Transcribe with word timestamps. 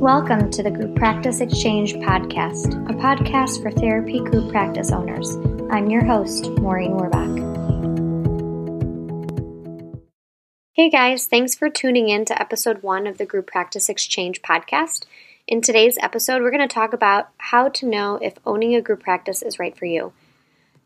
Welcome 0.00 0.50
to 0.52 0.62
the 0.62 0.70
Group 0.70 0.96
Practice 0.96 1.42
Exchange 1.42 1.92
Podcast, 1.96 2.72
a 2.88 2.94
podcast 2.94 3.60
for 3.60 3.70
therapy 3.70 4.20
group 4.20 4.50
practice 4.50 4.92
owners. 4.92 5.36
I'm 5.70 5.90
your 5.90 6.02
host, 6.02 6.48
Maureen 6.52 6.92
Werrbach. 6.92 7.36
Hey 10.72 10.88
guys, 10.88 11.26
thanks 11.26 11.54
for 11.54 11.68
tuning 11.68 12.08
in 12.08 12.24
to 12.24 12.40
episode 12.40 12.82
one 12.82 13.06
of 13.06 13.18
the 13.18 13.26
Group 13.26 13.46
Practice 13.46 13.90
Exchange 13.90 14.40
podcast. 14.40 15.04
In 15.46 15.60
today's 15.60 15.98
episode, 16.00 16.40
we're 16.40 16.50
going 16.50 16.66
to 16.66 16.74
talk 16.74 16.94
about 16.94 17.28
how 17.36 17.68
to 17.68 17.84
know 17.84 18.18
if 18.22 18.38
owning 18.46 18.74
a 18.74 18.80
group 18.80 19.02
practice 19.02 19.42
is 19.42 19.58
right 19.58 19.76
for 19.76 19.84
you. 19.84 20.14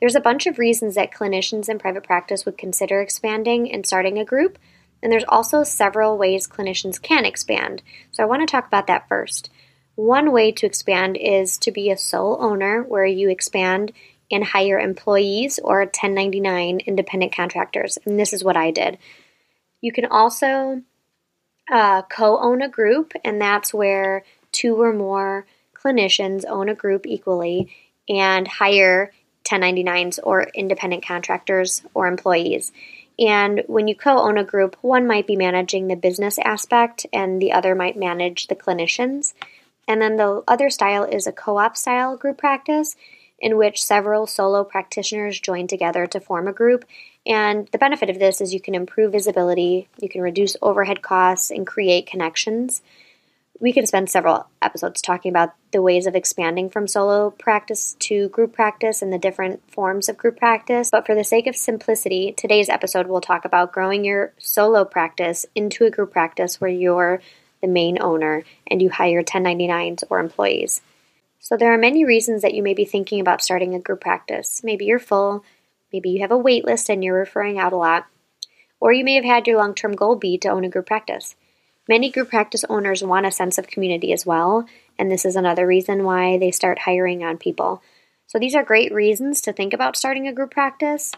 There's 0.01 0.17
a 0.17 0.21
bunch 0.21 0.49
of 0.49 0.59
reasons 0.59 0.97
that 0.97 1.13
clinicians 1.13 1.69
in 1.69 1.79
private 1.79 2.03
practice 2.03 2.45
would 2.45 2.59
consider 2.59 3.01
expanding 3.01 3.71
and 3.71 3.87
starting 3.87 4.19
a 4.19 4.25
group, 4.25 4.59
and 5.05 5.13
there's 5.13 5.25
also 5.29 5.63
several 5.63 6.17
ways 6.17 6.49
clinicians 6.49 7.01
can 7.01 7.27
expand. 7.27 7.83
So 8.11 8.23
I 8.23 8.27
want 8.27 8.41
to 8.41 8.51
talk 8.51 8.67
about 8.67 8.87
that 8.87 9.07
first. 9.07 9.51
One 9.97 10.33
way 10.33 10.51
to 10.51 10.67
expand 10.67 11.19
is 11.19 11.59
to 11.59 11.71
be 11.71 11.91
a 11.91 11.97
sole 11.97 12.39
owner, 12.41 12.83
where 12.83 13.05
you 13.05 13.29
expand 13.29 13.93
and 14.31 14.43
hire 14.43 14.79
employees 14.79 15.61
or 15.63 15.81
1099 15.81 16.81
independent 16.87 17.37
contractors. 17.37 17.99
And 18.07 18.19
this 18.19 18.33
is 18.33 18.43
what 18.43 18.57
I 18.57 18.71
did. 18.71 18.97
You 19.83 19.93
can 19.93 20.07
also 20.07 20.83
uh, 21.71 22.03
co 22.03 22.39
own 22.39 22.63
a 22.63 22.69
group, 22.69 23.13
and 23.23 23.41
that's 23.41 23.75
where 23.75 24.25
two 24.53 24.81
or 24.81 24.95
more 24.95 25.47
clinicians 25.75 26.45
own 26.49 26.71
a 26.71 26.75
group 26.75 27.07
equally 27.07 27.77
and 28.09 28.49
hire 28.49 29.13
1099s 29.45 30.19
or 30.23 30.45
independent 30.55 31.05
contractors 31.07 31.83
or 31.93 32.07
employees. 32.07 32.73
And 33.19 33.63
when 33.67 33.89
you 33.89 33.95
co 33.95 34.19
own 34.19 34.39
a 34.39 34.45
group, 34.45 34.77
one 34.81 35.07
might 35.07 35.27
be 35.27 35.37
managing 35.37 35.89
the 35.89 35.97
business 35.97 36.39
aspect 36.39 37.07
and 37.13 37.41
the 37.41 37.53
other 37.53 37.75
might 37.75 37.97
manage 37.97 38.49
the 38.49 38.57
clinicians. 38.57 39.35
And 39.87 40.01
then 40.01 40.17
the 40.17 40.43
other 40.49 40.71
style 40.71 41.05
is 41.05 41.27
a 41.27 41.33
co 41.33 41.59
op 41.59 41.77
style 41.77 42.17
group 42.17 42.39
practice 42.39 42.97
in 43.39 43.57
which 43.57 43.83
several 43.83 44.27
solo 44.27 44.65
practitioners 44.65 45.39
join 45.39 45.67
together 45.67 46.07
to 46.07 46.21
form 46.21 46.49
a 46.49 46.53
group. 46.53 46.85
And 47.27 47.69
the 47.69 47.79
benefit 47.79 48.11
of 48.11 48.19
this 48.19 48.41
is 48.41 48.55
you 48.55 48.61
can 48.61 48.75
improve 48.75 49.13
visibility, 49.13 49.89
you 50.01 50.09
can 50.09 50.23
reduce 50.23 50.57
overhead 50.63 51.03
costs, 51.03 51.51
and 51.51 51.67
create 51.67 52.07
connections 52.07 52.83
we 53.61 53.73
could 53.73 53.87
spend 53.87 54.11
several 54.11 54.47
episodes 54.61 55.01
talking 55.01 55.31
about 55.31 55.55
the 55.71 55.81
ways 55.81 56.07
of 56.07 56.15
expanding 56.15 56.69
from 56.69 56.89
solo 56.89 57.31
practice 57.31 57.97
to 58.01 58.29
group 58.31 58.53
practice 58.53 59.01
and 59.01 59.13
the 59.13 59.19
different 59.19 59.63
forms 59.71 60.09
of 60.09 60.19
group 60.19 60.39
practice. 60.39 60.91
But 60.91 61.07
for 61.07 61.15
the 61.15 61.25
sake 61.25 61.47
of 61.47 61.55
simplicity, 61.55 62.33
today's 62.37 62.69
episode 62.69 63.07
will 63.07 63.21
talk 63.21 63.45
about 63.45 63.73
growing 63.73 64.05
your 64.05 64.33
solo 64.39 64.85
practice 64.85 65.47
into 65.55 65.85
a 65.85 65.91
group 65.91 66.13
practice 66.13 66.61
where 66.61 66.71
you're 66.71 67.21
the 67.61 67.69
main 67.69 68.01
owner 68.03 68.43
and 68.67 68.83
you 68.83 68.91
hire 68.91 69.23
1099s 69.23 70.03
or 70.11 70.19
employees. 70.19 70.83
So 71.39 71.57
there 71.57 71.73
are 71.73 71.79
many 71.79 72.05
reasons 72.05 72.43
that 72.43 72.55
you 72.55 72.63
may 72.63 72.75
be 72.75 72.85
thinking 72.85 73.21
about 73.21 73.43
starting 73.43 73.75
a 73.75 73.81
group 73.81 74.01
practice. 74.01 74.63
Maybe 74.65 74.87
you're 74.87 74.99
full, 74.99 75.45
maybe 75.93 76.11
you 76.11 76.21
have 76.21 76.33
a 76.33 76.39
wait 76.39 76.65
list 76.65 76.91
and 76.91 77.05
you're 77.05 77.19
referring 77.19 77.59
out 77.59 77.73
a 77.73 77.77
lot, 77.77 78.07
or 78.81 78.93
you 78.93 79.05
may 79.05 79.15
have 79.15 79.25
had 79.25 79.47
your 79.47 79.59
long 79.59 79.75
term 79.75 79.93
goal 79.93 80.17
be 80.17 80.39
to 80.39 80.49
own 80.49 80.65
a 80.65 80.69
group 80.69 80.87
practice. 80.87 81.37
Many 81.89 82.11
group 82.11 82.31
practice 82.31 82.65
owners 82.71 83.03
want 83.03 83.27
a 83.27 83.31
sense 83.31 83.59
of 83.59 83.67
community 83.67 84.13
as 84.13 84.25
well, 84.25 84.67
and 84.99 85.11
this 85.11 85.27
is 85.27 85.37
another 85.37 85.67
reason 85.67 86.05
why 86.05 86.39
they 86.39 86.51
start 86.51 86.81
hiring 86.81 87.23
on 87.23 87.37
people. 87.37 87.83
So, 88.27 88.39
these 88.39 88.55
are 88.55 88.65
great 88.65 88.91
reasons 88.91 89.43
to 89.43 89.53
think 89.53 89.75
about 89.75 89.97
starting 89.97 90.27
a 90.27 90.33
group 90.33 90.51
practice. 90.51 91.13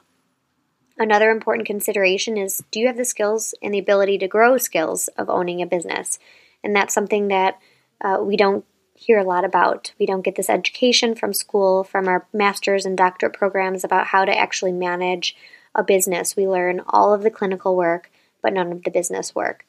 Another 0.99 1.31
important 1.31 1.69
consideration 1.69 2.37
is 2.37 2.65
do 2.73 2.81
you 2.81 2.89
have 2.89 2.97
the 2.97 3.05
skills 3.05 3.55
and 3.63 3.73
the 3.73 3.79
ability 3.79 4.19
to 4.19 4.29
grow 4.29 4.59
skills 4.59 5.07
of 5.17 5.31
owning 5.31 5.63
a 5.63 5.67
business? 5.67 6.19
And 6.65 6.75
that's 6.75 6.95
something 6.95 7.29
that 7.29 7.61
uh, 8.01 8.19
we 8.21 8.37
don't 8.37 8.65
hear 8.95 9.19
a 9.19 9.25
lot 9.25 9.45
about. 9.45 9.93
We 10.01 10.07
don't 10.07 10.23
get 10.23 10.35
this 10.35 10.51
education 10.51 11.15
from 11.15 11.33
school, 11.33 11.85
from 11.85 12.09
our 12.09 12.27
master's 12.33 12.85
and 12.85 12.99
doctorate 12.99 13.35
programs 13.35 13.85
about 13.85 14.09
how 14.09 14.25
to 14.25 14.37
actually 14.37 14.73
manage 14.73 15.37
a 15.77 15.85
business. 15.85 16.35
We 16.35 16.49
learn 16.49 16.81
all 16.89 17.15
of 17.15 17.23
the 17.23 17.31
clinical 17.31 17.77
work, 17.77 18.11
but 18.43 18.53
none 18.53 18.73
of 18.73 18.83
the 18.83 18.91
business 18.91 19.33
work 19.33 19.65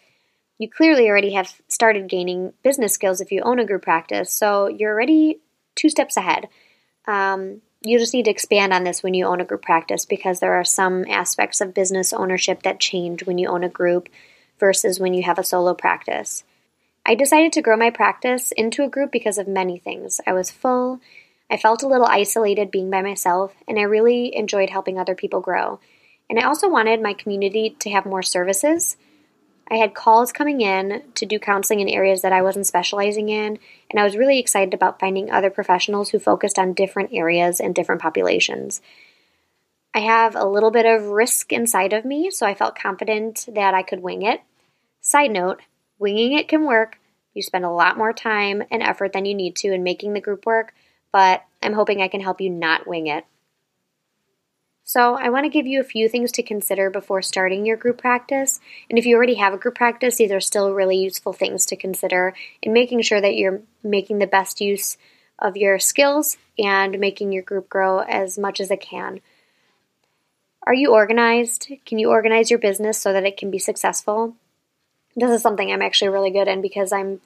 you 0.58 0.70
clearly 0.70 1.08
already 1.08 1.34
have 1.34 1.54
started 1.68 2.10
gaining 2.10 2.54
business 2.64 2.94
skills 2.94 3.22
if 3.22 3.32
you 3.32 3.42
own 3.42 3.60
a 3.60 3.66
group 3.66 3.84
practice, 3.84 4.32
so 4.32 4.68
you're 4.68 4.94
already 4.94 5.40
two 5.76 5.90
steps 5.90 6.18
ahead. 6.18 6.48
Um, 7.08 7.62
you 7.82 8.00
just 8.00 8.14
need 8.14 8.26
to 8.26 8.32
expand 8.32 8.74
on 8.74 8.84
this 8.84 9.04
when 9.04 9.14
you 9.14 9.26
own 9.26 9.40
a 9.40 9.46
group 9.46 9.62
practice 9.62 10.06
because 10.06 10.40
there 10.40 10.54
are 10.54 10.66
some 10.66 11.06
aspects 11.08 11.62
of 11.62 11.74
business 11.74 12.12
ownership 12.12 12.64
that 12.64 12.80
change 12.80 13.26
when 13.26 13.38
you 13.38 13.48
own 13.48 13.64
a 13.64 13.70
group 13.70 14.10
versus 14.60 15.00
when 15.00 15.14
you 15.14 15.24
have 15.24 15.38
a 15.38 15.44
solo 15.44 15.74
practice. 15.74 16.44
I 17.06 17.16
decided 17.16 17.54
to 17.54 17.62
grow 17.62 17.78
my 17.78 17.92
practice 17.92 18.52
into 18.52 18.84
a 18.84 18.90
group 18.90 19.12
because 19.12 19.38
of 19.38 19.48
many 19.48 19.78
things. 19.78 20.20
I 20.26 20.34
was 20.34 20.52
full, 20.52 21.00
I 21.50 21.58
felt 21.58 21.84
a 21.84 21.88
little 21.88 22.08
isolated 22.08 22.72
being 22.72 22.90
by 22.90 23.02
myself, 23.02 23.54
and 23.68 23.80
I 23.80 23.84
really 23.84 24.36
enjoyed 24.36 24.70
helping 24.70 25.00
other 25.00 25.16
people 25.16 25.40
grow. 25.40 25.80
And 26.30 26.38
I 26.38 26.46
also 26.46 26.68
wanted 26.68 27.02
my 27.02 27.14
community 27.14 27.78
to 27.80 27.92
have 27.92 28.06
more 28.06 28.24
services 28.24 28.98
I 29.70 29.76
had 29.76 29.94
calls 29.94 30.32
coming 30.32 30.62
in 30.62 31.04
to 31.16 31.26
do 31.26 31.40
counseling 31.40 31.82
in 31.82 31.90
areas 31.90 32.22
that 32.22 32.32
I 32.32 32.42
wasn't 32.42 32.68
specializing 32.68 33.30
in, 33.30 33.60
and 33.90 34.00
I 34.00 34.04
was 34.04 34.16
really 34.16 34.40
excited 34.40 34.74
about 34.74 35.00
finding 35.00 35.30
other 35.30 35.50
professionals 35.50 36.10
who 36.10 36.20
focused 36.20 36.58
on 36.58 36.74
different 36.74 37.10
areas 37.12 37.60
and 37.60 37.76
different 37.76 38.02
populations. 38.02 38.82
I 39.94 40.00
have 40.00 40.36
a 40.36 40.46
little 40.46 40.72
bit 40.72 40.86
of 40.86 41.08
risk 41.08 41.52
inside 41.52 41.92
of 41.92 42.06
me, 42.06 42.30
so 42.30 42.46
I 42.46 42.54
felt 42.54 42.78
confident 42.78 43.48
that 43.54 43.74
I 43.74 43.84
could 43.84 44.02
wing 44.02 44.22
it. 44.22 44.42
Side 45.02 45.32
note 45.32 45.62
winging 46.00 46.34
it 46.34 46.48
can 46.48 46.66
work. 46.66 47.00
You 47.34 47.42
spend 47.42 47.66
a 47.66 47.72
lot 47.72 47.98
more 47.98 48.14
time 48.14 48.64
and 48.72 48.82
effort 48.82 49.14
than 49.14 49.26
you 49.26 49.34
need 49.34 49.56
to 49.58 49.74
in 49.74 49.84
making 49.84 50.14
the 50.14 50.22
group 50.22 50.46
work, 50.46 50.74
but 51.12 51.44
I'm 51.62 51.74
hoping 51.74 52.02
I 52.02 52.08
can 52.08 52.22
help 52.22 52.40
you 52.40 52.50
not 52.50 52.88
wing 52.88 53.08
it. 53.08 53.26
So, 54.90 55.16
I 55.16 55.28
want 55.28 55.44
to 55.44 55.50
give 55.50 55.68
you 55.68 55.82
a 55.82 55.84
few 55.84 56.08
things 56.08 56.32
to 56.32 56.42
consider 56.42 56.90
before 56.90 57.22
starting 57.22 57.66
your 57.66 57.76
group 57.76 57.98
practice. 57.98 58.62
And 58.90 58.98
if 58.98 59.06
you 59.06 59.18
already 59.18 59.34
have 59.34 59.54
a 59.54 59.58
group 59.58 59.76
practice, 59.76 60.16
these 60.16 60.32
are 60.32 60.40
still 60.40 60.72
really 60.72 60.96
useful 60.96 61.34
things 61.34 61.66
to 61.66 61.76
consider 61.76 62.34
in 62.62 62.72
making 62.72 63.02
sure 63.02 63.20
that 63.20 63.36
you're 63.36 63.60
making 63.84 64.20
the 64.20 64.28
best 64.28 64.62
use 64.62 64.98
of 65.40 65.58
your 65.58 65.78
skills 65.78 66.38
and 66.58 67.00
making 67.00 67.34
your 67.34 67.44
group 67.44 67.68
grow 67.68 68.00
as 68.00 68.38
much 68.38 68.62
as 68.62 68.72
it 68.72 68.80
can. 68.80 69.20
Are 70.66 70.74
you 70.74 70.94
organized? 70.94 71.68
Can 71.86 72.00
you 72.00 72.10
organize 72.10 72.50
your 72.50 72.60
business 72.60 72.98
so 72.98 73.12
that 73.12 73.26
it 73.26 73.36
can 73.36 73.52
be 73.52 73.60
successful? 73.60 74.38
This 75.18 75.32
is 75.32 75.42
something 75.42 75.70
I'm 75.70 75.82
actually 75.82 76.12
really 76.12 76.32
good 76.32 76.48
in 76.48 76.62
because 76.62 76.94
I'm 76.94 77.20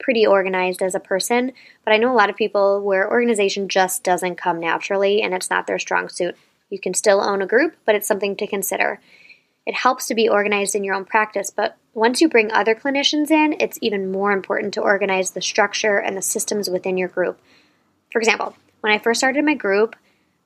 pretty 0.00 0.26
organized 0.26 0.82
as 0.82 0.96
a 0.96 1.00
person, 1.00 1.52
but 1.84 1.94
I 1.94 1.96
know 1.96 2.12
a 2.12 2.18
lot 2.18 2.28
of 2.28 2.34
people 2.34 2.82
where 2.82 3.08
organization 3.08 3.68
just 3.68 4.02
doesn't 4.02 4.34
come 4.34 4.58
naturally 4.58 5.22
and 5.22 5.32
it's 5.32 5.48
not 5.48 5.68
their 5.68 5.78
strong 5.78 6.08
suit. 6.08 6.36
You 6.70 6.80
can 6.80 6.94
still 6.94 7.20
own 7.20 7.42
a 7.42 7.46
group, 7.46 7.76
but 7.84 7.94
it's 7.94 8.08
something 8.08 8.36
to 8.36 8.46
consider. 8.46 9.00
It 9.66 9.74
helps 9.74 10.06
to 10.06 10.14
be 10.14 10.28
organized 10.28 10.74
in 10.74 10.84
your 10.84 10.94
own 10.94 11.04
practice, 11.04 11.50
but 11.50 11.76
once 11.92 12.20
you 12.20 12.28
bring 12.28 12.52
other 12.52 12.74
clinicians 12.74 13.30
in, 13.30 13.56
it's 13.58 13.78
even 13.80 14.12
more 14.12 14.32
important 14.32 14.74
to 14.74 14.80
organize 14.80 15.32
the 15.32 15.42
structure 15.42 15.98
and 15.98 16.16
the 16.16 16.22
systems 16.22 16.70
within 16.70 16.96
your 16.96 17.08
group. 17.08 17.40
For 18.12 18.18
example, 18.18 18.54
when 18.80 18.92
I 18.92 18.98
first 18.98 19.18
started 19.18 19.44
my 19.44 19.54
group, 19.54 19.96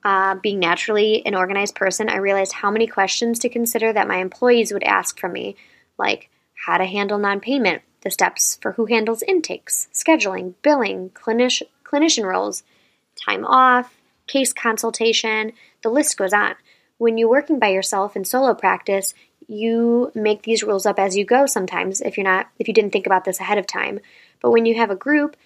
uh, 0.03 0.36
being 0.36 0.58
naturally 0.58 1.25
an 1.26 1.34
organized 1.34 1.75
person, 1.75 2.08
I 2.08 2.16
realized 2.16 2.52
how 2.52 2.70
many 2.70 2.87
questions 2.87 3.38
to 3.41 3.50
consider 3.50 3.92
that 3.92 4.08
my 4.08 4.16
employees 4.16 4.72
would 4.72 4.84
ask 4.84 5.19
from 5.19 5.32
me, 5.32 5.56
like 5.98 6.31
how 6.66 6.78
to 6.78 6.87
handle 6.87 7.19
non 7.19 7.41
payment, 7.41 7.82
the 8.02 8.10
steps 8.10 8.58
for 8.62 8.72
who 8.72 8.87
handles 8.87 9.22
intakes, 9.22 9.88
scheduling, 9.92 10.54
billing, 10.62 11.10
clinic- 11.10 11.69
clinician 11.84 12.25
roles, 12.25 12.62
time 13.26 13.44
off, 13.44 14.00
case 14.31 14.53
consultation, 14.53 15.53
the 15.83 15.91
list 15.91 16.17
goes 16.17 16.33
on. 16.33 16.55
When 16.99 17.19
you're 17.19 17.29
working 17.29 17.59
by 17.59 17.69
yourself 17.69 18.17
in 18.17 18.25
solo 18.25 18.55
practice, 18.55 19.15
you 19.49 20.13
make 20.15 20.43
these 20.43 20.63
rules 20.63 20.87
up 20.87 20.99
as 20.99 21.17
you 21.17 21.25
go 21.25 21.47
sometimes 21.47 22.00
if 22.00 22.17
you're 22.17 22.25
not 22.25 22.49
if 22.59 22.69
you 22.69 22.75
didn't 22.75 22.93
think 22.93 23.06
about 23.06 23.25
this 23.25 23.41
ahead 23.41 23.59
of 23.59 23.67
time. 23.67 24.00
But 24.41 24.53
when 24.53 24.65
you 24.65 24.77
have 24.77 24.91
a 24.91 24.97
group, 24.97 25.37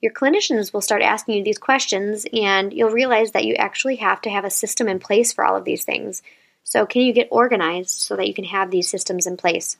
your 0.00 0.12
clinicians 0.12 0.72
will 0.72 0.80
start 0.80 1.02
asking 1.02 1.36
you 1.36 1.44
these 1.44 1.58
questions 1.58 2.26
and 2.32 2.72
you'll 2.72 2.90
realize 2.90 3.32
that 3.32 3.44
you 3.44 3.54
actually 3.54 3.96
have 3.96 4.20
to 4.22 4.30
have 4.30 4.44
a 4.44 4.50
system 4.50 4.88
in 4.88 4.98
place 4.98 5.32
for 5.32 5.44
all 5.44 5.56
of 5.56 5.64
these 5.64 5.84
things. 5.84 6.22
So, 6.62 6.86
can 6.86 7.02
you 7.02 7.12
get 7.12 7.28
organized 7.30 7.90
so 7.90 8.16
that 8.16 8.26
you 8.26 8.34
can 8.34 8.44
have 8.44 8.70
these 8.70 8.88
systems 8.88 9.26
in 9.26 9.36
place? 9.36 9.76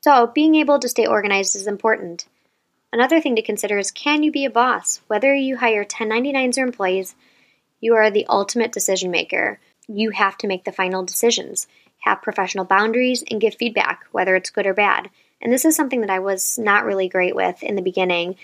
So, 0.00 0.26
being 0.26 0.54
able 0.54 0.78
to 0.78 0.88
stay 0.88 1.06
organized 1.06 1.56
is 1.56 1.66
important. 1.66 2.26
Another 2.92 3.20
thing 3.20 3.36
to 3.36 3.42
consider 3.42 3.76
is 3.78 3.90
can 3.90 4.22
you 4.22 4.32
be 4.32 4.46
a 4.46 4.50
boss? 4.50 5.02
Whether 5.08 5.34
you 5.34 5.58
hire 5.58 5.84
1099s 5.84 6.56
or 6.56 6.62
employees, 6.62 7.14
you 7.80 7.94
are 7.94 8.10
the 8.10 8.26
ultimate 8.28 8.72
decision 8.72 9.10
maker. 9.10 9.60
You 9.86 10.10
have 10.10 10.36
to 10.38 10.46
make 10.46 10.64
the 10.64 10.72
final 10.72 11.04
decisions, 11.04 11.66
have 12.00 12.22
professional 12.22 12.64
boundaries, 12.64 13.24
and 13.30 13.40
give 13.40 13.54
feedback, 13.54 14.04
whether 14.12 14.36
it's 14.36 14.50
good 14.50 14.66
or 14.66 14.74
bad. 14.74 15.10
And 15.40 15.52
this 15.52 15.64
is 15.64 15.76
something 15.76 16.00
that 16.00 16.10
I 16.10 16.18
was 16.18 16.58
not 16.58 16.84
really 16.84 17.08
great 17.08 17.36
with 17.36 17.62
in 17.62 17.76
the 17.76 17.82
beginning, 17.82 18.36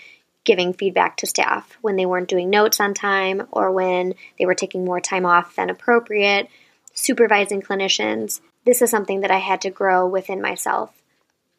giving 0.45 0.73
feedback 0.73 1.17
to 1.17 1.27
staff 1.27 1.77
when 1.81 1.95
they 1.95 2.05
weren't 2.05 2.29
doing 2.29 2.49
notes 2.49 2.79
on 2.79 2.93
time 2.93 3.47
or 3.51 3.71
when 3.71 4.13
they 4.39 4.45
were 4.45 4.55
taking 4.55 4.85
more 4.85 5.01
time 5.01 5.25
off 5.25 5.55
than 5.55 5.69
appropriate, 5.69 6.47
supervising 6.93 7.61
clinicians. 7.61 8.39
This 8.65 8.81
is 8.81 8.89
something 8.89 9.21
that 9.21 9.31
I 9.31 9.39
had 9.39 9.61
to 9.61 9.69
grow 9.69 10.07
within 10.07 10.41
myself. 10.41 10.91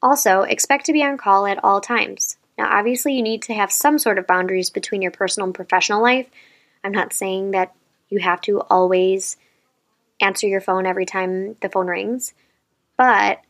Also, 0.03 0.43
expect 0.43 0.87
to 0.87 0.93
be 0.93 1.03
on 1.03 1.17
call 1.19 1.47
at 1.47 1.63
all 1.65 1.81
times. 1.81 2.37
Now, 2.57 2.71
obviously, 2.79 3.15
you 3.15 3.23
need 3.23 3.43
to 3.43 3.55
have 3.55 3.73
some 3.73 3.99
sort 3.99 4.19
of 4.19 4.27
boundaries 4.27 4.71
between 4.71 5.03
your 5.03 5.11
personal 5.11 5.47
and 5.47 5.55
professional 5.55 6.03
life. 6.03 6.29
I'm 6.87 6.93
not 6.93 7.13
saying 7.13 7.51
that 7.51 7.75
you 8.09 8.21
have 8.21 8.41
to 8.43 8.61
always 8.61 9.37
answer 10.21 10.47
your 10.47 10.61
phone 10.61 10.87
every 10.87 11.05
time 11.05 11.57
the 11.61 11.69
phone 11.69 11.89
rings, 11.89 12.33
but 12.97 13.41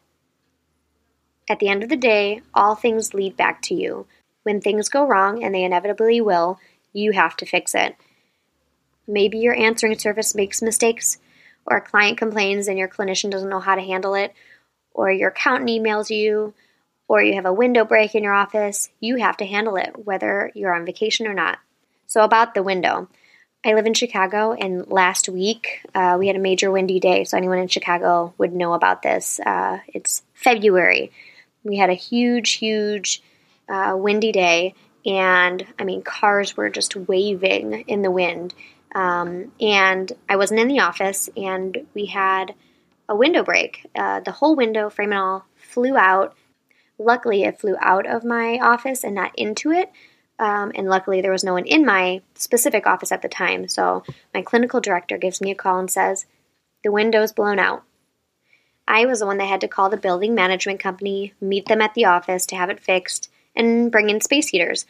at 1.46 1.58
the 1.58 1.68
end 1.68 1.82
of 1.82 1.90
the 1.90 1.96
day, 1.96 2.40
all 2.54 2.74
things 2.74 3.12
lead 3.12 3.36
back 3.36 3.60
to 3.62 3.74
you. 3.74 4.06
When 4.44 4.62
things 4.62 4.88
go 4.88 5.06
wrong, 5.06 5.44
and 5.44 5.54
they 5.54 5.64
inevitably 5.64 6.18
will, 6.22 6.58
you 6.94 7.12
have 7.12 7.36
to 7.36 7.44
fix 7.44 7.74
it. 7.74 7.94
Maybe 9.06 9.36
your 9.36 9.54
answering 9.54 9.98
service 9.98 10.34
makes 10.34 10.62
mistakes, 10.62 11.18
or 11.66 11.76
a 11.76 11.82
client 11.82 12.16
complains 12.16 12.68
and 12.68 12.78
your 12.78 12.88
clinician 12.88 13.30
doesn't 13.30 13.50
know 13.50 13.60
how 13.60 13.74
to 13.74 13.82
handle 13.82 14.14
it, 14.14 14.32
or 14.94 15.10
your 15.10 15.28
accountant 15.28 15.68
emails 15.68 16.08
you, 16.08 16.54
or 17.06 17.22
you 17.22 17.34
have 17.34 17.44
a 17.44 17.52
window 17.52 17.84
break 17.84 18.14
in 18.14 18.24
your 18.24 18.32
office. 18.32 18.88
You 18.98 19.16
have 19.16 19.36
to 19.36 19.46
handle 19.46 19.76
it, 19.76 20.06
whether 20.06 20.50
you're 20.54 20.74
on 20.74 20.86
vacation 20.86 21.26
or 21.26 21.34
not. 21.34 21.58
So, 22.06 22.24
about 22.24 22.54
the 22.54 22.62
window. 22.62 23.08
I 23.66 23.74
live 23.74 23.86
in 23.86 23.94
Chicago, 23.94 24.52
and 24.52 24.86
last 24.86 25.28
week 25.28 25.80
uh, 25.92 26.14
we 26.20 26.28
had 26.28 26.36
a 26.36 26.38
major 26.38 26.70
windy 26.70 27.00
day, 27.00 27.24
so 27.24 27.36
anyone 27.36 27.58
in 27.58 27.66
Chicago 27.66 28.32
would 28.38 28.52
know 28.52 28.74
about 28.74 29.02
this. 29.02 29.40
Uh, 29.40 29.80
it's 29.88 30.22
February. 30.34 31.10
We 31.64 31.76
had 31.76 31.90
a 31.90 31.94
huge, 31.94 32.52
huge 32.52 33.24
uh, 33.68 33.96
windy 33.98 34.30
day, 34.30 34.74
and 35.04 35.66
I 35.80 35.82
mean, 35.82 36.02
cars 36.02 36.56
were 36.56 36.70
just 36.70 36.94
waving 36.94 37.86
in 37.88 38.02
the 38.02 38.10
wind. 38.12 38.54
Um, 38.94 39.50
and 39.60 40.12
I 40.28 40.36
wasn't 40.36 40.60
in 40.60 40.68
the 40.68 40.80
office, 40.80 41.28
and 41.36 41.88
we 41.92 42.06
had 42.06 42.54
a 43.08 43.16
window 43.16 43.42
break. 43.42 43.84
Uh, 43.96 44.20
the 44.20 44.30
whole 44.30 44.54
window, 44.54 44.90
frame 44.90 45.10
and 45.10 45.18
all, 45.18 45.46
flew 45.56 45.96
out. 45.96 46.36
Luckily, 47.00 47.42
it 47.42 47.58
flew 47.58 47.74
out 47.80 48.06
of 48.06 48.24
my 48.24 48.60
office 48.62 49.02
and 49.02 49.16
not 49.16 49.36
into 49.36 49.72
it. 49.72 49.90
Um, 50.38 50.72
and 50.74 50.88
luckily, 50.88 51.20
there 51.20 51.32
was 51.32 51.44
no 51.44 51.54
one 51.54 51.64
in 51.64 51.86
my 51.86 52.20
specific 52.34 52.86
office 52.86 53.10
at 53.10 53.22
the 53.22 53.28
time. 53.28 53.68
So 53.68 54.04
my 54.34 54.42
clinical 54.42 54.80
director 54.80 55.16
gives 55.16 55.40
me 55.40 55.50
a 55.50 55.54
call 55.54 55.78
and 55.78 55.90
says, 55.90 56.26
The 56.84 56.92
window's 56.92 57.32
blown 57.32 57.58
out. 57.58 57.84
I 58.88 59.06
was 59.06 59.20
the 59.20 59.26
one 59.26 59.38
that 59.38 59.48
had 59.48 59.62
to 59.62 59.68
call 59.68 59.88
the 59.88 59.96
building 59.96 60.34
management 60.34 60.78
company, 60.78 61.32
meet 61.40 61.66
them 61.66 61.80
at 61.80 61.94
the 61.94 62.04
office 62.04 62.46
to 62.46 62.56
have 62.56 62.70
it 62.70 62.80
fixed, 62.80 63.30
and 63.54 63.90
bring 63.90 64.10
in 64.10 64.20
space 64.20 64.48
heaters. 64.48 64.86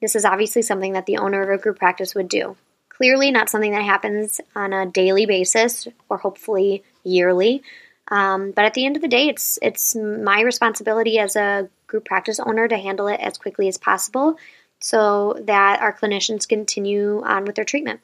This 0.00 0.14
is 0.14 0.24
obviously 0.24 0.62
something 0.62 0.92
that 0.92 1.06
the 1.06 1.18
owner 1.18 1.42
of 1.42 1.48
a 1.48 1.62
group 1.62 1.78
practice 1.78 2.14
would 2.14 2.28
do. 2.28 2.56
Clearly, 2.88 3.30
not 3.30 3.48
something 3.48 3.72
that 3.72 3.84
happens 3.84 4.40
on 4.54 4.72
a 4.72 4.86
daily 4.86 5.24
basis 5.24 5.88
or 6.08 6.18
hopefully 6.18 6.82
yearly. 7.02 7.62
Um, 8.08 8.50
but 8.50 8.64
at 8.64 8.74
the 8.74 8.84
end 8.84 8.96
of 8.96 9.02
the 9.02 9.08
day, 9.08 9.28
it's 9.28 9.58
it's 9.62 9.94
my 9.94 10.40
responsibility 10.40 11.18
as 11.18 11.36
a 11.36 11.68
group 11.86 12.04
practice 12.04 12.40
owner 12.40 12.68
to 12.68 12.76
handle 12.76 13.08
it 13.08 13.20
as 13.20 13.38
quickly 13.38 13.68
as 13.68 13.78
possible 13.78 14.36
so 14.80 15.36
that 15.44 15.80
our 15.80 15.96
clinicians 15.96 16.48
continue 16.48 17.22
on 17.24 17.44
with 17.44 17.54
their 17.54 17.64
treatment. 17.64 18.00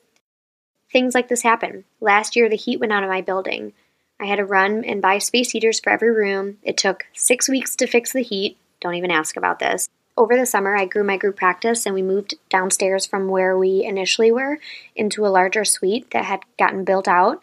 Things 0.93 1.14
like 1.14 1.28
this 1.28 1.43
happen. 1.43 1.84
Last 2.00 2.37
year, 2.37 2.49
the 2.49 2.56
heat 2.56 2.78
went 2.78 2.93
out 2.93 3.02
of 3.02 3.08
my 3.08 3.23
building. 3.23 3.73
I 4.20 4.26
had 4.26 4.37
to 4.37 4.44
run 4.44 4.84
and 4.84 5.02
buy 5.02 5.19
space 5.19 5.50
heaters 5.50 5.81
for 5.81 5.90
every 5.90 6.11
room. 6.11 6.58
It 6.62 6.76
took 6.76 7.06
six 7.12 7.49
weeks 7.49 7.76
to 7.76 7.87
fix 7.87 8.12
the 8.12 8.23
heat. 8.23 8.58
Don't 8.81 8.94
even 8.94 9.11
ask 9.11 9.37
about 9.37 9.58
this. 9.58 9.88
Over 10.17 10.37
the 10.37 10.46
summer, 10.46 10.75
I 10.75 10.87
grew 10.87 11.05
my 11.05 11.19
group 11.19 11.37
practice 11.37 11.84
and 11.84 11.94
we 11.94 12.02
moved 12.02 12.37
downstairs 12.49 13.05
from 13.05 13.28
where 13.28 13.58
we 13.58 13.84
initially 13.84 14.31
were 14.31 14.58
into 14.94 15.26
a 15.26 15.28
larger 15.28 15.64
suite 15.64 16.11
that 16.12 16.25
had 16.25 16.40
gotten 16.58 16.84
built 16.84 17.06
out. 17.06 17.43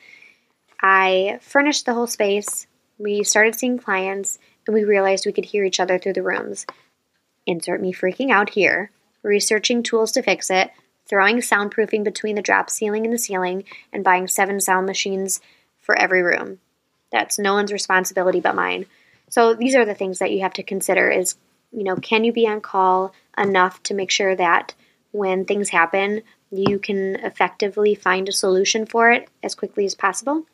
I 0.81 1.38
furnished 1.41 1.85
the 1.85 1.94
whole 1.94 2.07
space. 2.07 2.65
We 2.97 3.24
started 3.24 3.56
seeing 3.56 3.77
clients 3.77 4.39
and 4.65 4.74
we 4.74 4.83
realized 4.83 5.25
we 5.25 5.33
could 5.33 5.45
hear 5.45 5.63
each 5.63 5.80
other 5.80 6.00
through 6.00 6.13
the 6.13 6.24
rooms. 6.24 6.65
Insert 7.45 7.81
me 7.81 7.94
freaking 7.94 8.31
out 8.31 8.50
here 8.51 8.89
researching 9.24 9.81
tools 9.81 10.12
to 10.12 10.22
fix 10.22 10.50
it, 10.50 10.72
throwing 11.08 11.38
soundproofing 11.38 12.04
between 12.04 12.36
the 12.36 12.42
drop 12.42 12.70
ceiling 12.70 13.06
and 13.06 13.14
the 13.14 13.18
ceiling, 13.18 13.64
and 13.92 14.04
buying 14.04 14.28
seven 14.28 14.60
sound 14.60 14.86
machines 14.86 15.42
for 15.80 15.98
every 15.98 16.22
room. 16.22 16.60
That's 17.12 17.40
no 17.40 17.54
one's 17.54 17.74
responsibility 17.74 18.40
but 18.40 18.56
mine. 18.56 18.86
So 19.30 19.54
these 19.54 19.75
are 19.75 19.86
the 19.86 19.96
things 19.96 20.20
that 20.20 20.31
you 20.31 20.42
have 20.42 20.54
to 20.54 20.64
consider 20.64 21.10
is, 21.10 21.36
you 21.72 21.84
know, 21.84 21.96
can 21.96 22.24
you 22.24 22.31
be 22.31 22.48
on 22.48 22.62
call 22.62 23.14
enough 23.38 23.81
to 23.84 23.94
make 23.94 24.12
sure 24.12 24.36
that 24.36 24.74
when 25.12 25.46
things 25.46 25.69
happen, 25.69 26.22
you 26.52 26.78
can 26.78 27.16
effectively 27.16 27.96
find 27.96 28.30
a 28.30 28.31
solution 28.31 28.86
for 28.86 29.12
it 29.12 29.28
as 29.42 29.56
quickly 29.56 29.86
as 29.86 29.96
possible? 29.96 30.46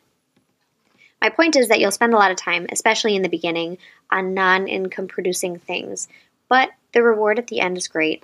My 1.20 1.28
point 1.28 1.56
is 1.56 1.68
that 1.68 1.80
you'll 1.80 1.90
spend 1.90 2.14
a 2.14 2.16
lot 2.16 2.30
of 2.30 2.38
time, 2.38 2.66
especially 2.72 3.14
in 3.14 3.22
the 3.22 3.28
beginning, 3.28 3.76
on 4.10 4.32
non 4.32 4.66
income 4.66 5.08
producing 5.08 5.58
things, 5.58 6.08
but 6.48 6.70
the 6.92 7.02
reward 7.02 7.38
at 7.38 7.48
the 7.48 7.60
end 7.60 7.76
is 7.76 7.88
great. 7.88 8.22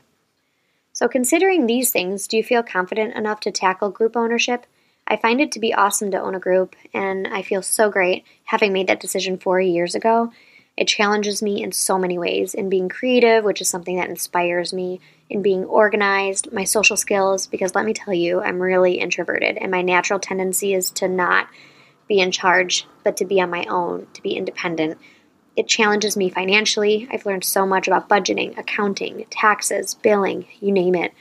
So, 0.97 1.09
considering 1.09 1.67
these 1.67 1.91
things, 1.91 2.27
do 2.27 2.39
you 2.39 2.43
feel 2.43 2.63
confident 2.63 3.15
enough 3.15 3.41
to 3.41 3.51
tackle 3.51 3.91
group 3.91 4.17
ownership? 4.17 4.65
I 5.07 5.19
find 5.19 5.43
it 5.43 5.53
to 5.53 5.61
be 5.61 5.75
awesome 5.75 6.11
to 6.11 6.19
own 6.19 6.35
a 6.35 6.41
group, 6.41 6.75
and 6.95 7.29
I 7.29 7.43
feel 7.43 7.61
so 7.61 7.91
great 7.91 8.25
having 8.45 8.73
made 8.73 8.87
that 8.87 8.99
decision 8.99 9.37
four 9.37 9.61
years 9.61 9.95
ago. 9.95 10.33
It 10.75 10.89
challenges 10.89 11.43
me 11.43 11.63
in 11.63 11.73
so 11.73 11.99
many 11.99 12.19
ways 12.19 12.55
in 12.55 12.71
being 12.71 12.89
creative, 12.89 13.45
which 13.45 13.61
is 13.61 13.69
something 13.69 13.99
that 13.99 14.09
inspires 14.09 14.73
me, 14.73 15.01
in 15.29 15.43
being 15.43 15.67
organized, 15.67 16.51
my 16.51 16.65
social 16.65 16.97
skills, 16.97 17.47
because 17.47 17.75
let 17.75 17.85
me 17.85 17.93
tell 17.93 18.15
you, 18.15 18.41
I'm 18.41 18.63
really 18.63 18.95
introverted, 18.95 19.59
and 19.59 19.71
my 19.71 19.83
natural 19.83 20.19
tendency 20.19 20.73
is 20.73 20.89
to 20.93 21.09
not 21.09 21.47
be 22.09 22.21
in 22.21 22.33
charge, 22.33 22.87
but 23.05 23.19
to 23.19 23.27
be 23.27 23.39
on 23.43 23.51
my 23.51 23.67
own, 23.67 24.07
to 24.15 24.23
be 24.23 24.31
independent. 24.31 24.97
It 25.57 25.69
challenges 25.69 26.17
me 26.17 26.29
financially. 26.29 27.09
I've 27.11 27.25
learned 27.25 27.45
so 27.45 27.67
much 27.67 27.87
about 27.87 28.09
budgeting, 28.09 28.57
accounting, 28.59 29.25
taxes, 29.31 29.95
billing, 29.95 30.47
you 30.61 30.71
name 30.71 30.95
it. 30.95 31.13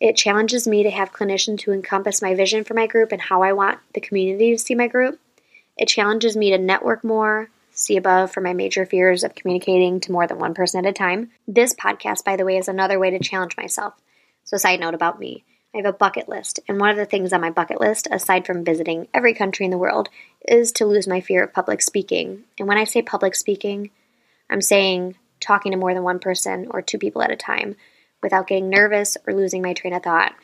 It 0.00 0.16
challenges 0.16 0.68
me 0.68 0.82
to 0.82 0.90
have 0.90 1.12
clinicians 1.12 1.62
who 1.62 1.72
encompass 1.72 2.22
my 2.22 2.34
vision 2.34 2.62
for 2.62 2.74
my 2.74 2.86
group 2.86 3.10
and 3.10 3.20
how 3.20 3.42
I 3.42 3.52
want 3.52 3.80
the 3.94 4.00
community 4.00 4.52
to 4.52 4.58
see 4.58 4.74
my 4.74 4.86
group. 4.86 5.18
It 5.76 5.88
challenges 5.88 6.36
me 6.36 6.50
to 6.50 6.58
network 6.58 7.02
more, 7.02 7.50
see 7.72 7.96
above 7.96 8.30
for 8.30 8.40
my 8.40 8.52
major 8.52 8.84
fears 8.84 9.24
of 9.24 9.34
communicating 9.34 9.98
to 10.00 10.12
more 10.12 10.26
than 10.26 10.38
one 10.38 10.54
person 10.54 10.84
at 10.84 10.90
a 10.90 10.92
time. 10.92 11.30
This 11.46 11.72
podcast, 11.72 12.24
by 12.24 12.36
the 12.36 12.44
way, 12.44 12.58
is 12.58 12.68
another 12.68 12.98
way 12.98 13.10
to 13.10 13.18
challenge 13.18 13.56
myself. 13.56 13.94
So, 14.44 14.56
side 14.56 14.80
note 14.80 14.94
about 14.94 15.18
me. 15.18 15.44
I 15.74 15.78
have 15.78 15.86
a 15.86 15.92
bucket 15.92 16.28
list, 16.30 16.60
and 16.66 16.80
one 16.80 16.88
of 16.88 16.96
the 16.96 17.04
things 17.04 17.32
on 17.32 17.42
my 17.42 17.50
bucket 17.50 17.78
list, 17.78 18.08
aside 18.10 18.46
from 18.46 18.64
visiting 18.64 19.06
every 19.12 19.34
country 19.34 19.66
in 19.66 19.70
the 19.70 19.76
world, 19.76 20.08
is 20.46 20.72
to 20.72 20.86
lose 20.86 21.06
my 21.06 21.20
fear 21.20 21.44
of 21.44 21.52
public 21.52 21.82
speaking. 21.82 22.44
And 22.58 22.66
when 22.66 22.78
I 22.78 22.84
say 22.84 23.02
public 23.02 23.34
speaking, 23.34 23.90
I'm 24.48 24.62
saying 24.62 25.16
talking 25.40 25.72
to 25.72 25.78
more 25.78 25.92
than 25.92 26.02
one 26.02 26.20
person 26.20 26.68
or 26.70 26.80
two 26.80 26.96
people 26.96 27.22
at 27.22 27.30
a 27.30 27.36
time 27.36 27.76
without 28.22 28.46
getting 28.46 28.70
nervous 28.70 29.18
or 29.26 29.34
losing 29.34 29.60
my 29.60 29.74
train 29.74 29.92
of 29.92 30.02
thought. 30.02 30.34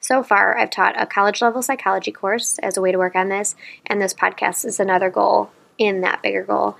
So 0.00 0.22
far, 0.22 0.56
I've 0.56 0.70
taught 0.70 1.00
a 1.00 1.06
college 1.06 1.40
level 1.40 1.62
psychology 1.62 2.12
course 2.12 2.58
as 2.58 2.76
a 2.76 2.82
way 2.82 2.92
to 2.92 2.98
work 2.98 3.16
on 3.16 3.30
this, 3.30 3.56
and 3.86 4.00
this 4.00 4.14
podcast 4.14 4.66
is 4.66 4.78
another 4.78 5.08
goal 5.08 5.50
in 5.78 6.02
that 6.02 6.22
bigger 6.22 6.44
goal. 6.44 6.76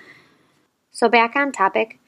So, 0.90 1.08
back 1.08 1.34
on 1.36 1.52
topic, 1.52 1.98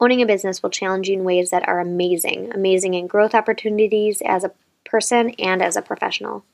owning 0.00 0.22
a 0.22 0.26
business 0.26 0.62
will 0.62 0.70
challenge 0.70 1.08
you 1.08 1.14
in 1.14 1.24
ways 1.24 1.50
that 1.50 1.68
are 1.68 1.80
amazing, 1.80 2.50
amazing 2.52 2.94
in 2.94 3.06
growth 3.06 3.34
opportunities 3.34 4.22
as 4.24 4.42
a 4.42 4.52
person 4.88 5.30
and 5.38 5.62
as 5.62 5.76
a 5.76 5.82
professional. 5.82 6.44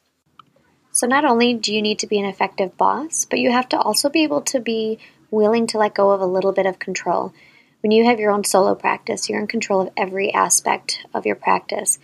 So, 0.92 1.06
not 1.06 1.24
only 1.24 1.54
do 1.54 1.74
you 1.74 1.82
need 1.82 1.98
to 2.00 2.06
be 2.06 2.20
an 2.20 2.26
effective 2.26 2.76
boss, 2.76 3.24
but 3.24 3.40
you 3.40 3.50
have 3.50 3.68
to 3.70 3.78
also 3.78 4.08
be 4.08 4.22
able 4.22 4.42
to 4.42 4.60
be 4.60 4.98
willing 5.30 5.66
to 5.68 5.78
let 5.78 5.94
go 5.94 6.10
of 6.10 6.20
a 6.20 6.26
little 6.26 6.52
bit 6.52 6.66
of 6.66 6.78
control. 6.78 7.32
When 7.80 7.90
you 7.90 8.04
have 8.04 8.20
your 8.20 8.30
own 8.30 8.44
solo 8.44 8.74
practice, 8.74 9.28
you're 9.28 9.40
in 9.40 9.46
control 9.46 9.80
of 9.80 9.92
every 9.96 10.32
aspect 10.32 11.00
of 11.12 11.26
your 11.26 11.36
practice. 11.36 11.98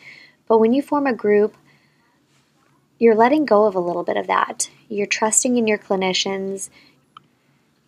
But 0.49 0.59
when 0.59 0.73
you 0.73 0.83
form 0.83 1.07
a 1.07 1.15
group, 1.15 1.57
you're 2.99 3.15
letting 3.15 3.47
go 3.47 3.65
of 3.65 3.75
a 3.75 3.81
little 3.81 4.03
bit 4.03 4.17
of 4.17 4.27
that. 4.27 4.69
You're 4.89 5.07
trusting 5.07 5.57
in 5.57 5.67
your 5.67 5.79
clinicians. 5.79 6.69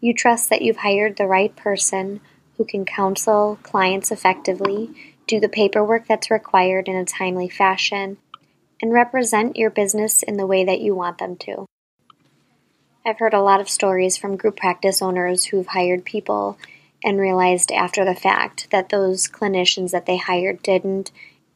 You 0.01 0.15
trust 0.15 0.49
that 0.49 0.63
you've 0.63 0.79
hired 0.79 1.17
the 1.17 1.27
right 1.27 1.55
person 1.55 2.21
who 2.57 2.65
can 2.65 2.85
counsel 2.85 3.59
clients 3.63 4.11
effectively, 4.11 4.91
do 5.27 5.41
the 5.41 5.49
paperwork 5.49 6.07
that's 6.07 6.31
required 6.31 6.89
in 6.89 6.97
a 6.97 7.05
timely 7.05 7.49
fashion, 7.49 8.19
and 8.83 8.93
represent 8.93 9.57
your 9.57 9.71
business 9.71 10.23
in 10.23 10.37
the 10.37 10.47
way 10.47 10.65
that 10.65 10.81
you 10.81 10.95
want 10.95 11.19
them 11.19 11.37
to. 11.37 11.65
I've 13.07 13.19
heard 13.19 13.35
a 13.35 13.41
lot 13.41 13.61
of 13.61 13.71
stories 13.71 14.17
from 14.17 14.37
group 14.37 14.57
practice 14.57 15.01
owners 15.01 15.47
who've 15.47 15.67
hired 15.69 16.05
people 16.05 16.59
and 17.03 17.19
realized 17.19 17.73
after 17.73 18.05
the 18.05 18.15
fact 18.15 18.69
that 18.71 18.89
those 18.89 19.29
clinicians 19.29 19.93
that 19.93 20.07
they 20.07 20.19
hired 20.19 20.62
didn't 20.62 21.11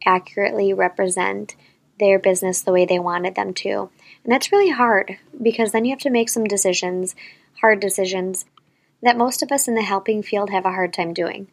accurately 0.04 0.72
represent 0.72 1.56
their 1.98 2.18
business 2.18 2.60
the 2.60 2.72
way 2.72 2.84
they 2.84 2.98
wanted 2.98 3.34
them 3.34 3.54
to. 3.54 3.90
And 4.24 4.32
that's 4.32 4.52
really 4.52 4.70
hard 4.70 5.18
because 5.40 5.72
then 5.72 5.84
you 5.84 5.90
have 5.90 6.00
to 6.00 6.10
make 6.10 6.28
some 6.28 6.44
decisions, 6.44 7.14
hard 7.60 7.80
decisions, 7.80 8.44
that 9.02 9.16
most 9.16 9.42
of 9.42 9.52
us 9.52 9.68
in 9.68 9.74
the 9.74 9.82
helping 9.82 10.22
field 10.22 10.50
have 10.50 10.64
a 10.64 10.72
hard 10.72 10.92
time 10.92 11.14
doing. 11.14 11.48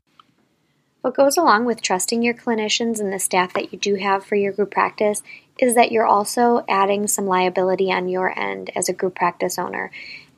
What 1.01 1.15
goes 1.15 1.38
along 1.38 1.65
with 1.65 1.82
trusting 1.82 2.24
your 2.24 2.34
clinicians 2.34 3.00
and 3.00 3.12
the 3.12 3.20
staff 3.20 3.53
that 3.53 3.74
you 3.74 3.80
do 3.80 3.96
have 3.96 4.25
for 4.25 4.36
your 4.36 4.53
group 4.53 4.72
practice 4.72 5.22
is 5.60 5.75
that 5.75 5.91
you're 5.91 6.05
also 6.05 6.65
adding 6.67 7.07
some 7.07 7.27
liability 7.27 7.91
on 7.91 8.10
your 8.10 8.38
end 8.38 8.72
as 8.75 8.89
a 8.89 8.93
group 8.93 9.15
practice 9.15 9.60
owner. 9.60 9.91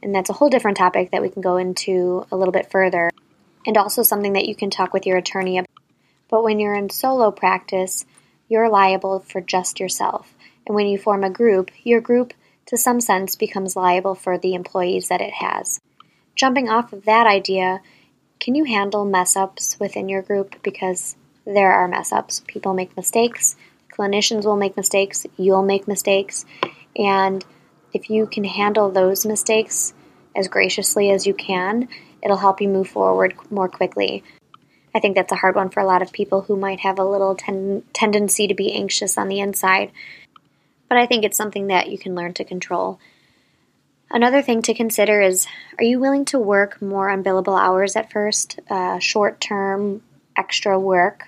And 0.03 0.13
that's 0.13 0.29
a 0.29 0.33
whole 0.33 0.49
different 0.49 0.77
topic 0.77 1.11
that 1.11 1.21
we 1.21 1.29
can 1.29 1.41
go 1.41 1.57
into 1.57 2.27
a 2.31 2.35
little 2.35 2.51
bit 2.51 2.69
further, 2.69 3.09
and 3.65 3.77
also 3.77 4.03
something 4.03 4.33
that 4.33 4.45
you 4.45 4.55
can 4.55 4.69
talk 4.69 4.93
with 4.93 5.05
your 5.05 5.17
attorney 5.17 5.57
about. 5.57 5.69
But 6.29 6.43
when 6.43 6.59
you're 6.59 6.75
in 6.75 6.89
solo 6.89 7.31
practice, 7.31 8.05
you're 8.47 8.69
liable 8.69 9.21
for 9.21 9.41
just 9.41 9.79
yourself. 9.79 10.35
And 10.67 10.75
when 10.75 10.87
you 10.87 10.97
form 10.97 11.23
a 11.23 11.29
group, 11.29 11.71
your 11.83 12.01
group, 12.01 12.33
to 12.67 12.77
some 12.77 12.99
sense, 12.99 13.35
becomes 13.35 13.75
liable 13.75 14.15
for 14.15 14.37
the 14.37 14.53
employees 14.53 15.07
that 15.07 15.21
it 15.21 15.33
has. 15.35 15.79
Jumping 16.35 16.67
off 16.69 16.91
of 16.91 17.05
that 17.05 17.25
idea, 17.25 17.81
can 18.39 18.53
you 18.53 18.65
handle 18.65 19.05
mess 19.05 19.35
ups 19.35 19.79
within 19.79 20.09
your 20.09 20.21
group? 20.21 20.61
Because 20.61 21.15
there 21.45 21.71
are 21.71 21.87
mess 21.87 22.11
ups. 22.11 22.41
People 22.47 22.73
make 22.73 22.97
mistakes, 22.97 23.55
clinicians 23.95 24.45
will 24.45 24.57
make 24.57 24.77
mistakes, 24.77 25.25
you'll 25.37 25.63
make 25.63 25.87
mistakes. 25.87 26.45
And 26.95 27.43
if 27.93 28.09
you 28.09 28.27
can 28.27 28.43
handle 28.43 28.89
those 28.91 29.25
mistakes 29.25 29.93
as 30.35 30.47
graciously 30.47 31.11
as 31.11 31.25
you 31.25 31.33
can, 31.33 31.87
it'll 32.21 32.37
help 32.37 32.61
you 32.61 32.67
move 32.67 32.89
forward 32.89 33.35
more 33.49 33.69
quickly. 33.69 34.23
I 34.93 34.99
think 34.99 35.15
that's 35.15 35.31
a 35.31 35.37
hard 35.37 35.55
one 35.55 35.69
for 35.69 35.81
a 35.81 35.85
lot 35.85 36.01
of 36.01 36.11
people 36.11 36.41
who 36.41 36.55
might 36.55 36.79
have 36.79 36.99
a 36.99 37.05
little 37.05 37.35
ten- 37.35 37.83
tendency 37.93 38.47
to 38.47 38.53
be 38.53 38.73
anxious 38.73 39.17
on 39.17 39.27
the 39.27 39.39
inside. 39.39 39.91
But 40.87 40.97
I 40.97 41.05
think 41.05 41.23
it's 41.23 41.37
something 41.37 41.67
that 41.67 41.89
you 41.89 41.97
can 41.97 42.15
learn 42.15 42.33
to 42.35 42.43
control. 42.43 42.99
Another 44.09 44.41
thing 44.41 44.61
to 44.63 44.73
consider 44.73 45.21
is 45.21 45.47
are 45.77 45.83
you 45.83 45.99
willing 45.99 46.25
to 46.25 46.39
work 46.39 46.81
more 46.81 47.09
unbillable 47.09 47.59
hours 47.59 47.95
at 47.95 48.11
first, 48.11 48.59
uh, 48.69 48.99
short 48.99 49.41
term 49.41 50.01
extra 50.37 50.79
work, 50.79 51.25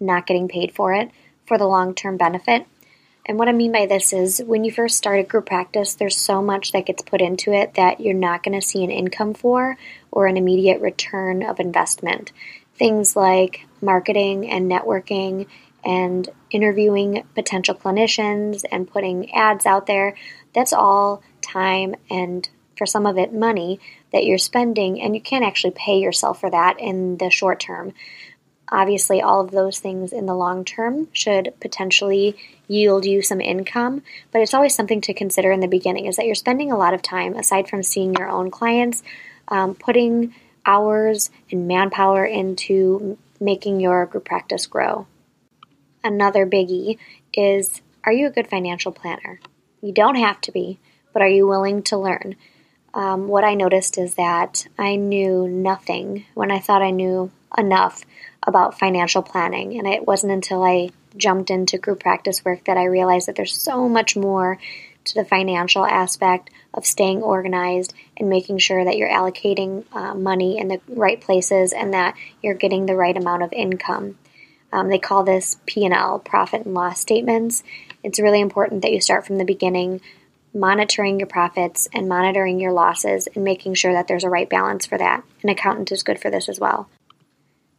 not 0.00 0.26
getting 0.26 0.48
paid 0.48 0.74
for 0.74 0.92
it, 0.92 1.10
for 1.46 1.58
the 1.58 1.66
long 1.66 1.94
term 1.94 2.16
benefit? 2.16 2.66
And 3.24 3.38
what 3.38 3.48
I 3.48 3.52
mean 3.52 3.70
by 3.70 3.86
this 3.86 4.12
is 4.12 4.42
when 4.44 4.64
you 4.64 4.72
first 4.72 4.96
start 4.96 5.20
a 5.20 5.22
group 5.22 5.46
practice, 5.46 5.94
there's 5.94 6.16
so 6.16 6.42
much 6.42 6.72
that 6.72 6.86
gets 6.86 7.02
put 7.02 7.20
into 7.20 7.52
it 7.52 7.74
that 7.74 8.00
you're 8.00 8.14
not 8.14 8.42
going 8.42 8.60
to 8.60 8.66
see 8.66 8.82
an 8.82 8.90
income 8.90 9.34
for 9.34 9.76
or 10.10 10.26
an 10.26 10.36
immediate 10.36 10.80
return 10.80 11.44
of 11.44 11.60
investment 11.60 12.32
things 12.82 13.14
like 13.14 13.66
marketing 13.80 14.50
and 14.50 14.70
networking 14.70 15.46
and 15.84 16.28
interviewing 16.50 17.24
potential 17.34 17.74
clinicians 17.74 18.64
and 18.70 18.90
putting 18.90 19.32
ads 19.32 19.66
out 19.66 19.86
there. 19.86 20.16
That's 20.54 20.72
all 20.72 21.22
time 21.40 21.94
and 22.10 22.48
for 22.76 22.86
some 22.86 23.06
of 23.06 23.18
it 23.18 23.32
money 23.32 23.78
that 24.12 24.24
you're 24.24 24.38
spending, 24.38 25.00
and 25.00 25.14
you 25.14 25.20
can't 25.20 25.44
actually 25.44 25.72
pay 25.76 25.98
yourself 25.98 26.40
for 26.40 26.50
that 26.50 26.80
in 26.80 27.18
the 27.18 27.30
short 27.30 27.60
term. 27.60 27.92
Obviously, 28.72 29.20
all 29.20 29.42
of 29.42 29.50
those 29.50 29.78
things 29.78 30.14
in 30.14 30.24
the 30.24 30.34
long 30.34 30.64
term 30.64 31.06
should 31.12 31.52
potentially 31.60 32.34
yield 32.66 33.04
you 33.04 33.20
some 33.20 33.40
income, 33.40 34.02
but 34.32 34.40
it's 34.40 34.54
always 34.54 34.74
something 34.74 35.02
to 35.02 35.12
consider 35.12 35.52
in 35.52 35.60
the 35.60 35.66
beginning 35.66 36.06
is 36.06 36.16
that 36.16 36.24
you're 36.24 36.34
spending 36.34 36.72
a 36.72 36.78
lot 36.78 36.94
of 36.94 37.02
time, 37.02 37.36
aside 37.36 37.68
from 37.68 37.82
seeing 37.82 38.14
your 38.14 38.30
own 38.30 38.50
clients, 38.50 39.02
um, 39.48 39.74
putting 39.74 40.34
hours 40.64 41.30
and 41.50 41.68
manpower 41.68 42.24
into 42.24 43.18
making 43.38 43.78
your 43.78 44.06
group 44.06 44.24
practice 44.24 44.66
grow. 44.66 45.06
Another 46.02 46.46
biggie 46.46 46.96
is 47.34 47.82
are 48.04 48.12
you 48.12 48.26
a 48.26 48.30
good 48.30 48.48
financial 48.48 48.90
planner? 48.90 49.38
You 49.82 49.92
don't 49.92 50.16
have 50.16 50.40
to 50.42 50.52
be, 50.52 50.78
but 51.12 51.20
are 51.20 51.28
you 51.28 51.46
willing 51.46 51.82
to 51.84 51.98
learn? 51.98 52.36
Um, 52.94 53.28
what 53.28 53.44
I 53.44 53.52
noticed 53.52 53.98
is 53.98 54.14
that 54.14 54.66
I 54.78 54.96
knew 54.96 55.46
nothing 55.46 56.24
when 56.32 56.50
I 56.50 56.58
thought 56.58 56.80
I 56.80 56.90
knew 56.90 57.30
enough 57.56 58.02
about 58.44 58.78
financial 58.78 59.22
planning, 59.22 59.78
and 59.78 59.86
it 59.86 60.06
wasn't 60.06 60.32
until 60.32 60.62
I 60.62 60.90
jumped 61.16 61.50
into 61.50 61.78
group 61.78 62.00
practice 62.00 62.44
work 62.44 62.64
that 62.64 62.76
I 62.76 62.84
realized 62.84 63.28
that 63.28 63.36
there's 63.36 63.54
so 63.54 63.88
much 63.88 64.16
more 64.16 64.58
to 65.04 65.14
the 65.14 65.24
financial 65.24 65.84
aspect 65.84 66.50
of 66.74 66.86
staying 66.86 67.22
organized 67.22 67.92
and 68.16 68.28
making 68.28 68.58
sure 68.58 68.84
that 68.84 68.96
you're 68.96 69.10
allocating 69.10 69.84
uh, 69.92 70.14
money 70.14 70.58
in 70.58 70.68
the 70.68 70.80
right 70.88 71.20
places 71.20 71.72
and 71.72 71.92
that 71.92 72.14
you're 72.42 72.54
getting 72.54 72.86
the 72.86 72.96
right 72.96 73.16
amount 73.16 73.42
of 73.42 73.52
income. 73.52 74.16
Um, 74.72 74.88
they 74.88 74.98
call 74.98 75.22
this 75.22 75.58
P&L, 75.66 76.20
profit 76.20 76.64
and 76.64 76.74
loss 76.74 77.00
statements. 77.00 77.62
It's 78.02 78.20
really 78.20 78.40
important 78.40 78.82
that 78.82 78.92
you 78.92 79.00
start 79.00 79.26
from 79.26 79.38
the 79.38 79.44
beginning, 79.44 80.00
monitoring 80.54 81.18
your 81.18 81.28
profits 81.28 81.88
and 81.92 82.08
monitoring 82.08 82.58
your 82.58 82.72
losses 82.72 83.28
and 83.34 83.44
making 83.44 83.74
sure 83.74 83.92
that 83.92 84.08
there's 84.08 84.24
a 84.24 84.30
right 84.30 84.48
balance 84.48 84.86
for 84.86 84.98
that. 84.98 85.24
An 85.42 85.50
accountant 85.50 85.92
is 85.92 86.02
good 86.02 86.20
for 86.20 86.30
this 86.30 86.48
as 86.48 86.58
well. 86.58 86.88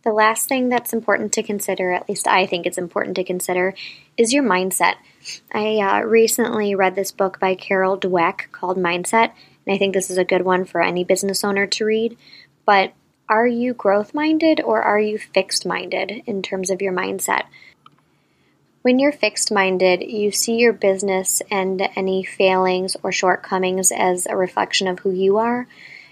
The 0.03 0.11
last 0.11 0.49
thing 0.49 0.67
that's 0.67 0.91
important 0.91 1.31
to 1.33 1.43
consider, 1.43 1.93
at 1.93 2.09
least 2.09 2.27
I 2.27 2.45
think 2.45 2.65
it's 2.65 2.77
important 2.77 3.15
to 3.15 3.23
consider, 3.23 3.73
is 4.17 4.33
your 4.33 4.43
mindset. 4.43 4.95
I 5.53 5.77
uh, 5.77 6.01
recently 6.01 6.75
read 6.75 6.95
this 6.95 7.13
book 7.13 7.39
by 7.39 7.55
Carol 7.55 7.97
Dweck 7.97 8.51
called 8.51 8.77
Mindset, 8.77 9.31
and 9.65 9.73
I 9.73 9.77
think 9.77 9.93
this 9.93 10.09
is 10.09 10.17
a 10.17 10.25
good 10.25 10.41
one 10.41 10.65
for 10.65 10.81
any 10.81 11.05
business 11.05 11.45
owner 11.45 11.65
to 11.67 11.85
read. 11.85 12.17
But 12.65 12.93
are 13.29 13.47
you 13.47 13.73
growth 13.73 14.13
minded 14.13 14.59
or 14.59 14.81
are 14.81 14.99
you 14.99 15.17
fixed 15.17 15.65
minded 15.65 16.23
in 16.25 16.41
terms 16.41 16.69
of 16.69 16.81
your 16.81 16.93
mindset? 16.93 17.43
When 18.81 18.99
you're 18.99 19.13
fixed 19.13 19.53
minded, 19.53 20.01
you 20.03 20.31
see 20.31 20.57
your 20.57 20.73
business 20.73 21.41
and 21.49 21.81
any 21.95 22.25
failings 22.25 22.97
or 23.01 23.13
shortcomings 23.13 23.93
as 23.93 24.27
a 24.27 24.35
reflection 24.35 24.89
of 24.89 24.99
who 24.99 25.11
you 25.11 25.37
are, 25.37 25.65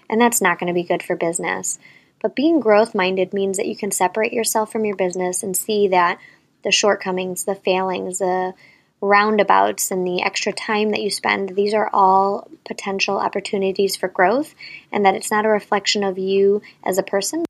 and 0.09 0.21
that's 0.21 0.41
not 0.41 0.57
going 0.57 0.67
to 0.67 0.73
be 0.73 0.83
good 0.83 1.03
for 1.03 1.17
business. 1.17 1.77
But 2.21 2.35
being 2.35 2.59
growth 2.59 2.93
minded 2.93 3.33
means 3.33 3.57
that 3.57 3.67
you 3.67 3.75
can 3.75 3.91
separate 3.91 4.33
yourself 4.33 4.71
from 4.71 4.85
your 4.85 4.95
business 4.95 5.43
and 5.43 5.57
see 5.57 5.87
that 5.89 6.19
the 6.63 6.71
shortcomings, 6.71 7.45
the 7.45 7.55
failings, 7.55 8.19
the 8.19 8.53
roundabouts, 9.01 9.89
and 9.89 10.05
the 10.05 10.21
extra 10.21 10.53
time 10.53 10.91
that 10.91 11.01
you 11.01 11.09
spend, 11.09 11.55
these 11.55 11.73
are 11.73 11.89
all 11.91 12.47
potential 12.65 13.17
opportunities 13.17 13.95
for 13.95 14.07
growth, 14.07 14.53
and 14.91 15.05
that 15.05 15.15
it's 15.15 15.31
not 15.31 15.45
a 15.45 15.49
reflection 15.49 16.03
of 16.03 16.19
you 16.19 16.61
as 16.83 16.99
a 16.99 17.03
person. 17.03 17.43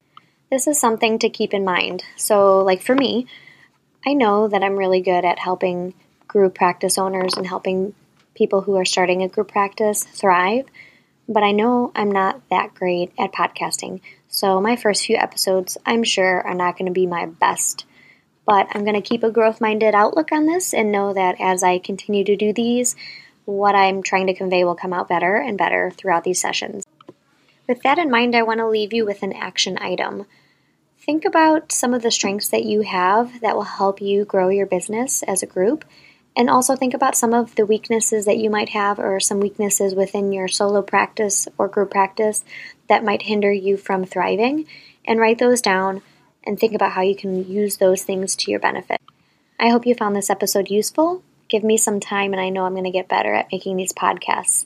This 0.49 0.67
is 0.67 0.79
something 0.79 1.19
to 1.19 1.29
keep 1.29 1.53
in 1.53 1.65
mind. 1.65 2.03
So, 2.15 2.59
like 2.59 2.81
for 2.81 2.95
me, 2.95 3.27
I 4.05 4.13
know 4.13 4.47
that 4.47 4.63
I'm 4.63 4.77
really 4.77 5.01
good 5.01 5.25
at 5.25 5.39
helping 5.39 5.93
group 6.27 6.55
practice 6.55 6.97
owners 6.97 7.35
and 7.35 7.45
helping 7.45 7.93
people 8.33 8.61
who 8.61 8.77
are 8.77 8.85
starting 8.85 9.21
a 9.21 9.27
group 9.27 9.51
practice 9.51 10.03
thrive, 10.03 10.65
but 11.27 11.43
I 11.43 11.51
know 11.51 11.91
I'm 11.93 12.11
not 12.11 12.41
that 12.49 12.73
great 12.73 13.11
at 13.19 13.33
podcasting. 13.33 13.99
So, 14.33 14.61
my 14.61 14.77
first 14.77 15.05
few 15.05 15.17
episodes, 15.17 15.77
I'm 15.85 16.05
sure, 16.05 16.41
are 16.47 16.53
not 16.53 16.77
going 16.77 16.85
to 16.85 16.93
be 16.93 17.05
my 17.05 17.25
best. 17.25 17.85
But 18.45 18.67
I'm 18.71 18.85
going 18.85 18.95
to 18.95 19.07
keep 19.07 19.23
a 19.23 19.29
growth 19.29 19.59
minded 19.59 19.93
outlook 19.93 20.31
on 20.31 20.45
this 20.45 20.73
and 20.73 20.89
know 20.89 21.13
that 21.13 21.35
as 21.41 21.63
I 21.63 21.79
continue 21.79 22.23
to 22.23 22.37
do 22.37 22.53
these, 22.53 22.95
what 23.43 23.75
I'm 23.75 24.01
trying 24.01 24.27
to 24.27 24.33
convey 24.33 24.63
will 24.63 24.73
come 24.73 24.93
out 24.93 25.09
better 25.09 25.35
and 25.35 25.57
better 25.57 25.91
throughout 25.91 26.23
these 26.23 26.39
sessions. 26.39 26.85
With 27.67 27.83
that 27.83 27.99
in 27.99 28.09
mind, 28.09 28.33
I 28.33 28.43
want 28.43 28.59
to 28.59 28.69
leave 28.69 28.93
you 28.93 29.05
with 29.05 29.21
an 29.21 29.33
action 29.33 29.77
item. 29.81 30.25
Think 30.97 31.25
about 31.25 31.73
some 31.73 31.93
of 31.93 32.01
the 32.01 32.09
strengths 32.09 32.47
that 32.49 32.63
you 32.63 32.83
have 32.83 33.41
that 33.41 33.55
will 33.55 33.63
help 33.63 34.01
you 34.01 34.23
grow 34.23 34.47
your 34.47 34.65
business 34.65 35.23
as 35.23 35.43
a 35.43 35.47
group 35.47 35.83
and 36.35 36.49
also 36.49 36.75
think 36.75 36.93
about 36.93 37.15
some 37.15 37.33
of 37.33 37.55
the 37.55 37.65
weaknesses 37.65 38.25
that 38.25 38.37
you 38.37 38.49
might 38.49 38.69
have 38.69 38.99
or 38.99 39.19
some 39.19 39.39
weaknesses 39.39 39.93
within 39.93 40.31
your 40.31 40.47
solo 40.47 40.81
practice 40.81 41.47
or 41.57 41.67
group 41.67 41.91
practice 41.91 42.45
that 42.91 43.05
might 43.05 43.21
hinder 43.23 43.51
you 43.51 43.77
from 43.77 44.05
thriving. 44.05 44.67
And 45.07 45.19
write 45.19 45.39
those 45.39 45.61
down 45.61 46.01
and 46.43 46.59
think 46.59 46.75
about 46.75 46.91
how 46.91 47.01
you 47.01 47.15
can 47.15 47.49
use 47.49 47.77
those 47.77 48.03
things 48.03 48.35
to 48.35 48.51
your 48.51 48.59
benefit. 48.59 49.01
I 49.59 49.69
hope 49.69 49.85
you 49.85 49.95
found 49.95 50.15
this 50.15 50.29
episode 50.29 50.69
useful. 50.69 51.23
Give 51.47 51.63
me 51.63 51.77
some 51.77 51.99
time, 51.99 52.33
and 52.33 52.41
I 52.41 52.49
know 52.49 52.65
I'm 52.65 52.73
going 52.73 52.83
to 52.83 52.91
get 52.91 53.07
better 53.07 53.33
at 53.33 53.47
making 53.51 53.77
these 53.77 53.93
podcasts. 53.93 54.65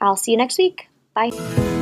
I'll 0.00 0.16
see 0.16 0.32
you 0.32 0.38
next 0.38 0.56
week. 0.56 0.88
Bye. 1.14 1.30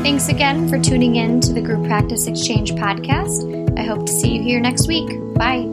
Thanks 0.02 0.28
again 0.28 0.68
for 0.68 0.78
tuning 0.78 1.16
in 1.16 1.40
to 1.42 1.52
the 1.52 1.60
Group 1.60 1.86
Practice 1.86 2.26
Exchange 2.26 2.72
podcast. 2.72 3.78
I 3.78 3.82
hope 3.82 4.06
to 4.06 4.12
see 4.12 4.36
you 4.36 4.42
here 4.42 4.60
next 4.60 4.88
week. 4.88 5.08
Bye. 5.34 5.71